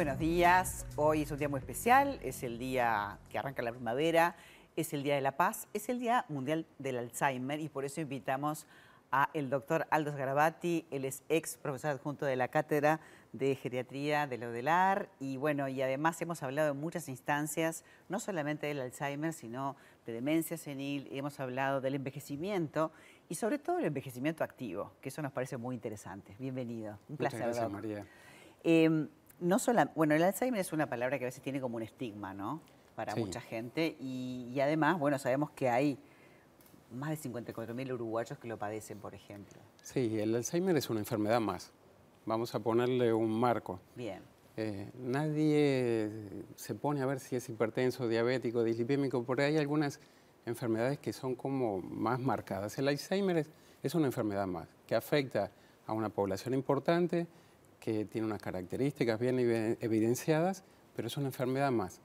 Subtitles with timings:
[0.00, 0.86] buenos días.
[0.96, 4.34] Hoy es un día muy especial, es el día que arranca la primavera,
[4.74, 8.00] es el Día de la Paz, es el Día Mundial del Alzheimer y por eso
[8.00, 8.66] invitamos
[9.12, 12.98] a el doctor Aldo Sgarabati, él es ex profesor adjunto de la Cátedra
[13.34, 18.68] de Geriatría de Lodelar y bueno, y además hemos hablado en muchas instancias, no solamente
[18.68, 19.76] del Alzheimer, sino
[20.06, 22.90] de demencia senil, hemos hablado del envejecimiento
[23.28, 26.34] y sobre todo el envejecimiento activo, que eso nos parece muy interesante.
[26.38, 27.40] Bienvenido, un placer.
[27.40, 28.06] Muchas gracias, María.
[28.64, 29.08] Eh,
[29.40, 32.34] no solo, bueno, el Alzheimer es una palabra que a veces tiene como un estigma,
[32.34, 32.60] ¿no?
[32.94, 35.98] Para mucha gente y, y además, bueno, sabemos que hay
[36.92, 39.60] más de 54.000 uruguayos que lo padecen, por ejemplo.
[39.82, 41.72] Sí, el Alzheimer es una enfermedad más.
[42.26, 43.80] Vamos a ponerle un marco.
[43.94, 44.22] Bien.
[44.56, 46.10] Eh, nadie
[46.56, 50.00] se pone a ver si es hipertenso, diabético, dislipémico, por ahí hay algunas
[50.44, 52.76] enfermedades que son como más marcadas.
[52.78, 53.50] El Alzheimer es,
[53.82, 55.50] es una enfermedad más, que afecta
[55.86, 57.26] a una población importante,
[57.80, 60.62] que tiene unas características bien evidenciadas,
[60.94, 62.00] pero es una enfermedad más.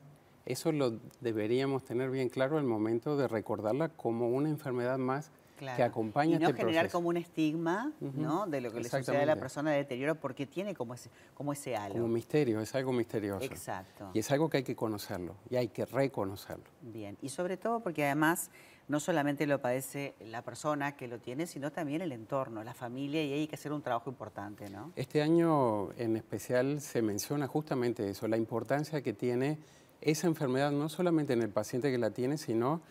[0.46, 5.84] Eso lo deberíamos tener bien claro al momento de recordarla como una enfermedad más que
[5.84, 8.48] acompaña y no este generar como un estigma ¿no?
[8.48, 11.54] de lo que le sucede a la persona de deterioro porque tiene como ese, como
[11.54, 11.96] ese halo.
[11.96, 13.46] Como misterio, es algo misterioso.
[13.46, 14.12] Exacto.
[14.14, 16.66] Y es algo que hay que conocerlo y hay que reconocerlo.
[16.82, 18.50] Bien, y sobre todo porque además
[18.88, 23.24] no solamente lo padece la persona que lo tiene, sino también el entorno, la familia,
[23.24, 24.92] y hay que hacer un trabajo importante, ¿no?
[24.96, 29.58] Este año en especial se menciona justamente eso, la importancia que tiene
[30.02, 32.82] esa enfermedad no solamente en el paciente que la tiene, sino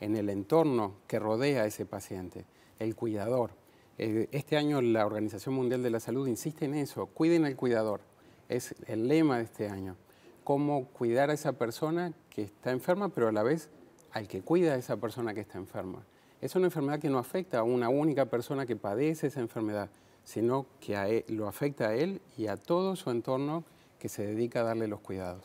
[0.00, 2.44] en el entorno que rodea a ese paciente,
[2.78, 3.50] el cuidador.
[3.98, 8.00] Eh, este año la Organización Mundial de la Salud insiste en eso, cuiden al cuidador,
[8.48, 9.96] es el lema de este año,
[10.44, 13.70] cómo cuidar a esa persona que está enferma, pero a la vez
[14.12, 16.04] al que cuida a esa persona que está enferma.
[16.40, 19.90] Es una enfermedad que no afecta a una única persona que padece esa enfermedad,
[20.24, 23.64] sino que lo afecta a él y a todo su entorno
[23.98, 25.44] que se dedica a darle los cuidados.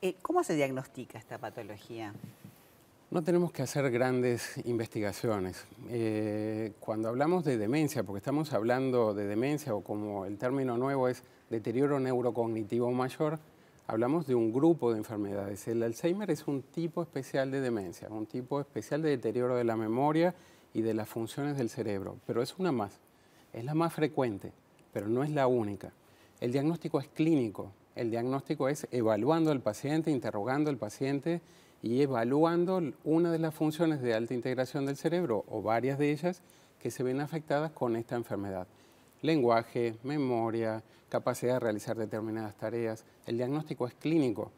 [0.00, 2.12] Eh, ¿Cómo se diagnostica esta patología?
[3.12, 5.66] No tenemos que hacer grandes investigaciones.
[5.90, 11.08] Eh, cuando hablamos de demencia, porque estamos hablando de demencia o como el término nuevo
[11.08, 13.38] es deterioro neurocognitivo mayor,
[13.86, 15.68] hablamos de un grupo de enfermedades.
[15.68, 19.76] El Alzheimer es un tipo especial de demencia, un tipo especial de deterioro de la
[19.76, 20.34] memoria
[20.72, 22.98] y de las funciones del cerebro, pero es una más.
[23.52, 24.52] Es la más frecuente,
[24.90, 25.92] pero no es la única.
[26.40, 31.42] El diagnóstico es clínico, el diagnóstico es evaluando al paciente, interrogando al paciente
[31.82, 36.42] y evaluando una de las funciones de alta integración del cerebro o varias de ellas
[36.78, 38.66] que se ven afectadas con esta enfermedad.
[39.20, 43.04] Lenguaje, memoria, capacidad de realizar determinadas tareas.
[43.26, 44.52] El diagnóstico es clínico.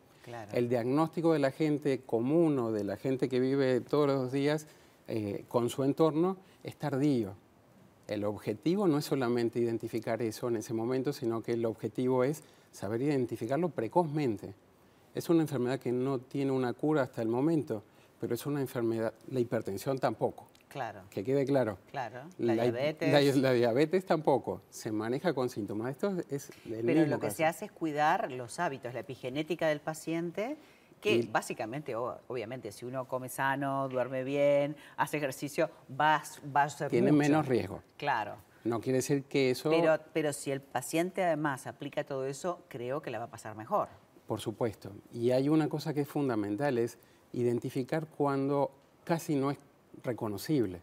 [0.53, 4.67] El diagnóstico de la gente común o de la gente que vive todos los días
[5.07, 7.35] eh, con su entorno es tardío.
[8.07, 12.43] El objetivo no es solamente identificar eso en ese momento, sino que el objetivo es
[12.71, 14.55] saber identificarlo precozmente.
[15.15, 17.85] Es una enfermedad que no tiene una cura hasta el momento,
[18.21, 20.49] pero es una enfermedad, la hipertensión tampoco.
[20.69, 21.03] Claro.
[21.09, 21.79] Que quede claro.
[21.93, 22.23] Claro.
[22.39, 23.37] La, diabetes.
[23.37, 24.63] La, diabetes tampoco.
[24.71, 25.93] Se maneja con síntomas.
[25.93, 29.81] Esto es el Pero lo que se hace es cuidar los hábitos, la epigenética del
[29.81, 30.57] paciente,
[31.01, 36.21] que básicamente, obviamente, si uno come sano, duerme bien, hace ejercicio, va,
[36.55, 37.81] va a ser Tiene menos riesgo.
[37.97, 38.35] Claro.
[38.65, 39.71] No quiere decir que eso...
[39.71, 43.55] Pero, pero si el paciente además aplica todo eso, creo que la va a pasar
[43.55, 43.89] mejor.
[44.27, 44.91] Por supuesto.
[45.13, 46.99] Y hay una cosa que es fundamental, es
[47.33, 48.71] identificar cuando
[49.05, 49.59] casi no es
[50.03, 50.81] reconocible.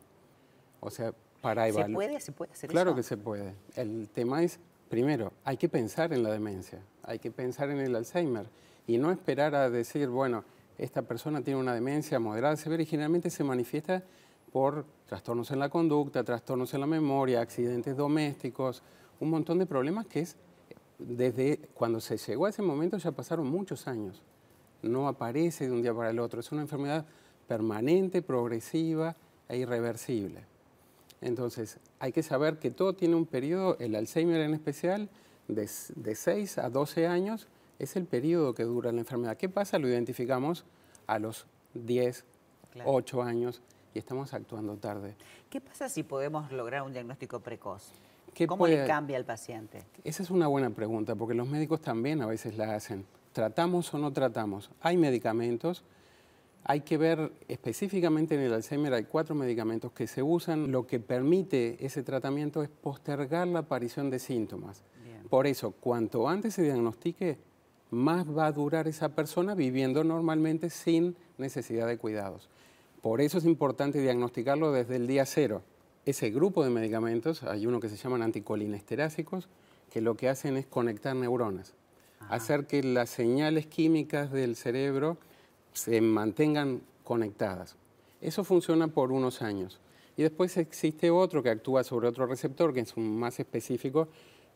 [0.80, 1.90] O sea, para evaluar...
[1.90, 2.20] ¿Se puede?
[2.20, 2.98] ¿Se puede hacer claro eso?
[2.98, 3.56] que se puede.
[3.76, 4.60] El tema es,
[4.90, 8.48] primero, hay que pensar en la demencia, hay que pensar en el Alzheimer
[8.88, 10.44] y no esperar a decir, bueno,
[10.78, 14.04] esta persona tiene una demencia moderada, severa y generalmente se manifiesta
[14.52, 18.84] por trastornos en la conducta, trastornos en la memoria, accidentes domésticos,
[19.20, 20.36] un montón de problemas que es,
[21.08, 24.22] desde cuando se llegó a ese momento ya pasaron muchos años.
[24.82, 27.06] No aparece de un día para el otro, es una enfermedad
[27.48, 29.16] permanente, progresiva
[29.50, 30.42] e irreversible.
[31.22, 35.10] Entonces, hay que saber que todo tiene un periodo, el Alzheimer en especial,
[35.48, 37.48] de, de 6 a 12 años,
[37.78, 39.38] es el periodo que dura la enfermedad.
[39.38, 39.78] ¿Qué pasa?
[39.78, 40.66] Lo identificamos
[41.08, 42.24] a los 10,
[42.86, 43.62] 8 años
[43.94, 45.16] y estamos actuando tarde.
[45.50, 47.92] ¿Qué pasa si podemos lograr un diagnóstico precoz?
[48.48, 49.84] ¿Cómo le cambia al paciente?
[50.04, 53.06] Esa es una buena pregunta, porque los médicos también a veces la hacen.
[53.34, 54.70] ¿Tratamos o no tratamos?
[54.82, 55.84] Hay medicamentos,
[56.64, 60.72] hay que ver específicamente en el Alzheimer, hay cuatro medicamentos que se usan.
[60.72, 64.84] Lo que permite ese tratamiento es postergar la aparición de síntomas.
[65.30, 67.38] Por eso, cuanto antes se diagnostique,
[67.90, 72.50] más va a durar esa persona viviendo normalmente sin necesidad de cuidados.
[73.02, 75.64] Por eso es importante diagnosticarlo desde el día cero.
[76.06, 79.48] Ese grupo de medicamentos, hay uno que se llaman anticolinesterásicos,
[79.92, 81.74] que lo que hacen es conectar neuronas.
[82.30, 85.18] hacer que las señales químicas del cerebro
[85.74, 87.76] se mantengan conectadas.
[88.22, 89.80] Eso funciona por unos años.
[90.16, 94.08] Y después existe otro que actúa sobre otro receptor, que es un más específico,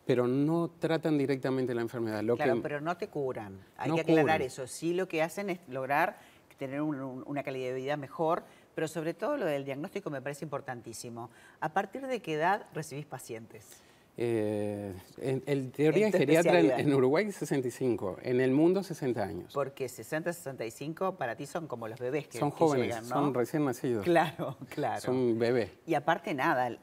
[0.06, 2.24] pero no tratan directamente la enfermedad.
[2.36, 3.60] claro, pero no te curan.
[3.78, 4.68] Hay que aclarar eso.
[4.68, 6.20] Sí lo que hacen es lograr
[6.58, 8.44] tener una calidad de vida mejor,
[8.76, 11.32] pero sobre todo lo del diagnóstico me parece importantísimo.
[11.62, 13.82] ¿A partir de qué edad recibís pacientes?
[14.18, 19.54] Eh, en, teoría geriatra en, Uruguay 65, en el mundo 60 años.
[19.54, 24.06] Porque 60, 65 para ti son como los bebés que Son jóvenes, son recién nacidos.
[24.06, 25.02] Claro, claro.
[25.02, 25.72] Son bebés.
[25.86, 26.78] Y aparte nada, la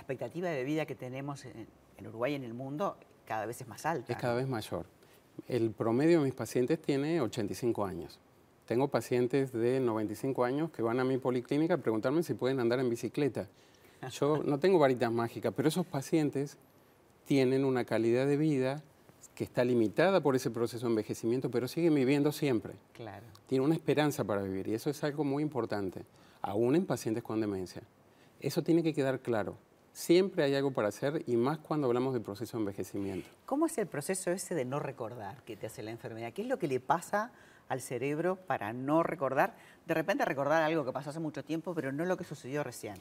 [0.00, 3.68] expectativa de vida que tenemos en, en Uruguay y en el mundo cada vez es
[3.68, 4.12] más alta.
[4.12, 4.86] Es cada vez mayor.
[5.46, 8.18] El promedio de mis pacientes tiene 85 años.
[8.66, 12.80] Tengo pacientes de 95 años que van a mi policlínica a preguntarme si pueden andar
[12.80, 13.48] en bicicleta.
[14.12, 16.56] Yo no tengo varitas mágicas, pero esos pacientes
[17.24, 18.82] tienen una calidad de vida
[19.34, 22.74] que está limitada por ese proceso de envejecimiento, pero siguen viviendo siempre.
[22.92, 23.24] Claro.
[23.46, 26.04] Tienen una esperanza para vivir y eso es algo muy importante,
[26.42, 27.82] aún en pacientes con demencia.
[28.40, 29.56] Eso tiene que quedar claro.
[29.92, 33.28] Siempre hay algo para hacer y más cuando hablamos del proceso de envejecimiento.
[33.46, 36.32] ¿Cómo es el proceso ese de no recordar que te hace la enfermedad?
[36.32, 37.30] ¿Qué es lo que le pasa
[37.68, 39.56] al cerebro para no recordar?
[39.86, 42.94] De repente recordar algo que pasó hace mucho tiempo, pero no lo que sucedió recién.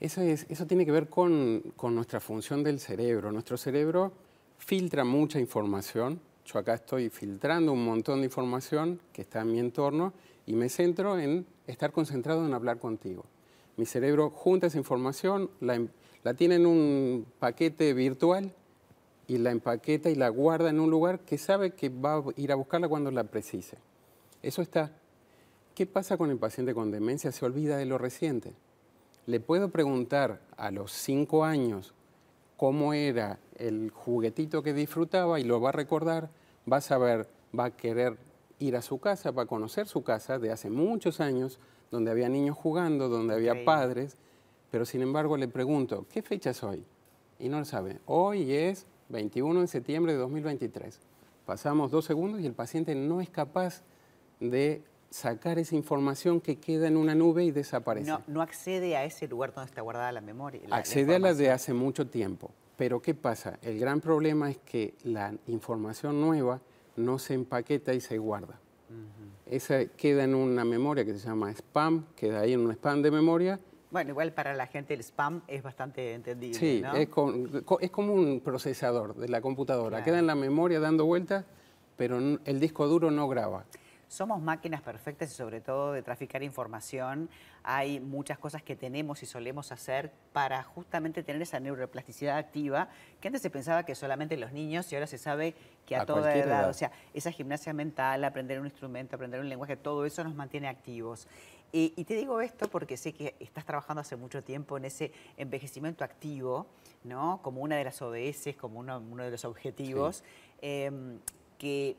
[0.00, 3.32] Eso, es, eso tiene que ver con, con nuestra función del cerebro.
[3.32, 4.12] Nuestro cerebro
[4.58, 6.20] filtra mucha información.
[6.44, 10.12] Yo acá estoy filtrando un montón de información que está en mi entorno
[10.46, 13.24] y me centro en estar concentrado en hablar contigo.
[13.76, 15.88] Mi cerebro junta esa información, la, em,
[16.24, 18.52] la tiene en un paquete virtual
[19.26, 22.50] y la empaqueta y la guarda en un lugar que sabe que va a ir
[22.50, 23.76] a buscarla cuando la precise.
[24.42, 24.92] Eso está.
[25.74, 27.32] ¿Qué pasa con el paciente con demencia?
[27.32, 28.52] Se olvida de lo reciente.
[29.26, 31.92] Le puedo preguntar a los cinco años
[32.56, 36.30] cómo era el juguetito que disfrutaba y lo va a recordar,
[36.70, 38.16] va a saber, va a querer
[38.58, 42.28] ir a su casa, va a conocer su casa de hace muchos años, donde había
[42.28, 44.16] niños jugando, donde había padres,
[44.70, 46.84] pero sin embargo le pregunto, ¿qué fecha es hoy?
[47.38, 48.00] Y no lo sabe.
[48.06, 51.00] Hoy es 21 de septiembre de 2023.
[51.46, 53.82] Pasamos dos segundos y el paciente no es capaz
[54.40, 58.12] de sacar esa información que queda en una nube y desaparece.
[58.26, 60.60] No, accede a ese lugar donde está guardada la memoria.
[60.70, 62.50] accede a la de hace mucho tiempo.
[62.76, 63.58] Pero ¿qué pasa?
[63.62, 66.60] El gran problema es que la información nueva
[66.96, 68.60] no se empaqueta y se guarda.
[69.46, 73.10] Esa queda en una memoria que se llama spam, queda ahí en un spam de
[73.10, 73.58] memoria
[73.90, 76.58] bueno, igual para la gente el spam es bastante entendible.
[76.58, 80.04] Sí, es, como un procesador de la computadora.
[80.04, 81.44] Queda en la memoria dando vueltas,
[81.96, 83.64] pero el disco duro no graba.
[84.08, 87.28] Somos máquinas perfectas y sobre todo de traficar información.
[87.62, 92.88] Hay muchas cosas que tenemos y solemos hacer para justamente tener esa neuroplasticidad activa,
[93.20, 96.34] que antes se pensaba que solamente los niños y ahora se sabe que a, toda
[96.34, 100.34] edad, o sea, esa gimnasia mental, aprender un instrumento, aprender un lenguaje, todo eso nos
[100.34, 101.28] mantiene activos.
[101.70, 106.02] Y, te digo esto porque sé que estás trabajando hace mucho tiempo en ese envejecimiento
[106.02, 106.66] activo,
[107.04, 107.40] ¿no?
[107.42, 110.24] Como una de las ODS, como uno, de los objetivos,
[110.62, 111.18] em,
[111.58, 111.96] que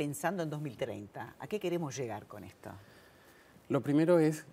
[0.00, 2.70] pensando en 2030, ¿a qué queremos llegar con esto?
[3.68, 4.46] Lo primero es,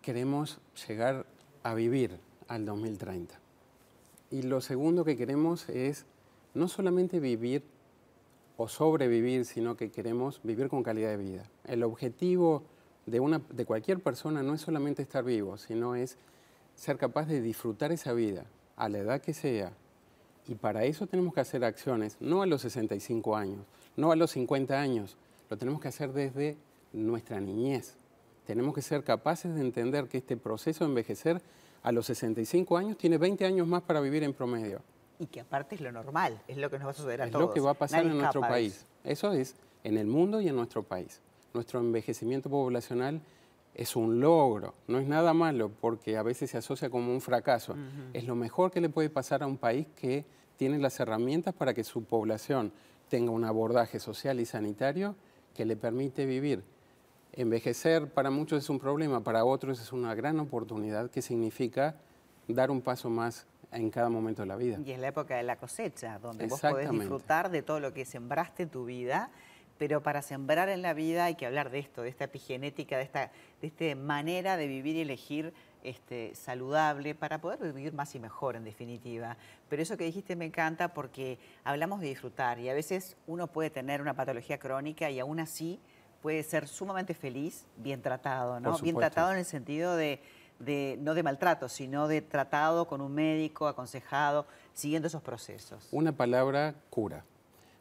[0.00, 0.58] queremos
[0.88, 1.26] llegar
[1.62, 3.38] a vivir al 2030.
[4.30, 6.06] Y lo segundo que queremos es
[6.54, 7.62] no solamente vivir
[8.56, 11.50] o sobrevivir, sino que queremos vivir con calidad de vida.
[11.66, 12.62] El objetivo
[13.04, 16.16] de, una, de cualquier persona no es solamente estar vivo, sino es
[16.74, 19.74] ser capaz de disfrutar esa vida a la edad que sea.
[20.48, 24.30] Y para eso tenemos que hacer acciones, no a los 65 años, no a los
[24.32, 25.16] 50 años,
[25.50, 26.56] lo tenemos que hacer desde
[26.92, 27.96] nuestra niñez.
[28.46, 31.40] Tenemos que ser capaces de entender que este proceso de envejecer
[31.82, 34.80] a los 65 años tiene 20 años más para vivir en promedio.
[35.18, 37.30] Y que aparte es lo normal, es lo que nos va a suceder a es
[37.30, 37.44] todos.
[37.44, 38.84] Es lo que va a pasar en nuestro país.
[39.02, 41.20] Eso es en el mundo y en nuestro país
[41.56, 43.20] nuestro envejecimiento poblacional
[43.74, 47.74] es un logro, no es nada malo porque a veces se asocia como un fracaso.
[48.14, 50.24] Es lo mejor que le puede pasar a un país que
[50.56, 52.72] tiene las herramientas para que su población
[53.08, 55.14] tenga un abordaje social y sanitario
[55.54, 56.62] que le permite vivir.
[57.32, 61.96] Envejecer para muchos es un problema, para otros es una gran oportunidad que significa
[62.48, 64.78] dar un paso más en cada momento de la vida.
[64.84, 68.04] Y es la época de la cosecha, donde vos podés disfrutar de todo lo que
[68.04, 69.30] sembraste en tu vida
[69.78, 73.04] pero para sembrar en la vida hay que hablar de esto, de esta epigenética, de
[73.04, 75.52] esta, de esta manera de vivir y elegir
[75.86, 79.36] este, saludable para poder vivir más y mejor, en definitiva.
[79.68, 83.70] Pero eso que dijiste me encanta porque hablamos de disfrutar y a veces uno puede
[83.70, 85.80] tener una patología crónica y aún así
[86.22, 88.78] puede ser sumamente feliz, bien tratado, ¿no?
[88.78, 90.20] Bien tratado en el sentido de,
[90.58, 95.88] de, no de maltrato, sino de tratado con un médico, aconsejado, siguiendo esos procesos.
[95.92, 97.24] Una palabra, cura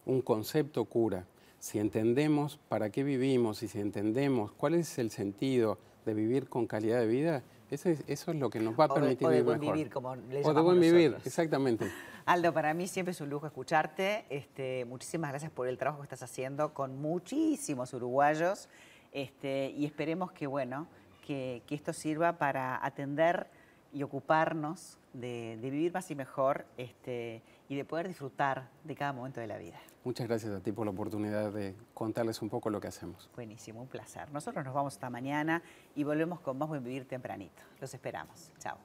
[0.05, 1.25] un concepto cura.
[1.59, 6.67] Si entendemos para qué vivimos y si entendemos cuál es el sentido de vivir con
[6.67, 9.41] calidad de vida, eso es, eso es lo que nos va a permitir o de,
[9.41, 9.75] buen mejor.
[9.75, 11.27] vivir, como le o de buen vivir, nosotros.
[11.27, 11.91] exactamente.
[12.25, 14.25] Aldo, para mí siempre es un lujo escucharte.
[14.29, 18.69] Este, muchísimas gracias por el trabajo que estás haciendo con muchísimos uruguayos
[19.11, 20.87] este, y esperemos que, bueno,
[21.25, 23.47] que, que esto sirva para atender
[23.93, 29.13] y ocuparnos de, de vivir más y mejor este, y de poder disfrutar de cada
[29.13, 29.79] momento de la vida.
[30.05, 33.27] Muchas gracias a ti por la oportunidad de contarles un poco lo que hacemos.
[33.35, 34.31] Buenísimo, un placer.
[34.31, 35.63] Nosotros nos vamos esta mañana
[35.95, 37.63] y volvemos con más Buen Vivir tempranito.
[37.81, 38.51] Los esperamos.
[38.59, 38.77] Chao.